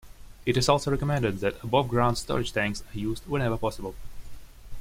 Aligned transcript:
It 0.47 0.57
is 0.57 0.67
also 0.67 0.89
recommended 0.89 1.41
that 1.41 1.63
above-ground 1.63 2.17
storage 2.17 2.51
tanks 2.53 2.81
are 2.81 2.97
used 2.97 3.27
whenever 3.27 3.55
possible. 3.55 3.93